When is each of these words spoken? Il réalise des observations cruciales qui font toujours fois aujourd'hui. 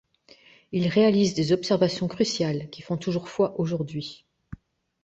Il 0.71 0.87
réalise 0.87 1.35
des 1.35 1.51
observations 1.51 2.07
cruciales 2.07 2.71
qui 2.71 2.81
font 2.81 2.97
toujours 2.97 3.29
fois 3.29 3.59
aujourd'hui. 3.59 4.25